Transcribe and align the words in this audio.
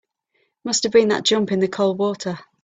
Must 0.63 0.81
have 0.81 0.91
been 0.91 1.09
that 1.09 1.21
jump 1.23 1.51
in 1.51 1.59
the 1.59 1.67
cold 1.67 1.99
water. 1.99 2.39